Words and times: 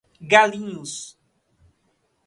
Galinhos 0.31 1.15